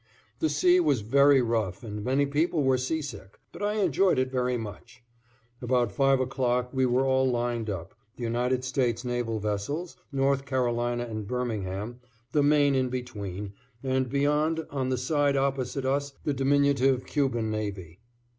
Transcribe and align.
The 0.39 0.49
sea 0.49 0.79
was 0.79 1.01
very 1.01 1.43
rough 1.43 1.83
and 1.83 2.03
many 2.03 2.25
people 2.25 2.63
were 2.63 2.79
sea 2.79 3.03
sick, 3.03 3.39
but 3.51 3.61
I 3.61 3.73
enjoyed 3.73 4.17
it 4.17 4.31
very 4.31 4.57
much. 4.57 5.03
About 5.61 5.91
5 5.91 6.19
o'clock 6.21 6.73
we 6.73 6.87
were 6.87 7.05
all 7.05 7.29
lined 7.29 7.69
up, 7.69 7.93
the 8.17 8.23
United 8.23 8.63
States 8.63 9.05
naval 9.05 9.37
vessels, 9.39 9.97
North 10.11 10.47
Carolina 10.47 11.03
and 11.05 11.27
Birmingham, 11.27 11.99
the 12.31 12.41
Maine 12.41 12.73
in 12.73 12.89
between, 12.89 13.53
and 13.83 14.09
beyond 14.09 14.65
on 14.71 14.89
the 14.89 14.97
side 14.97 15.37
opposite 15.37 15.85
us 15.85 16.13
the 16.23 16.33
diminutive 16.33 17.05
Cuban 17.05 17.51
navy. 17.51 17.99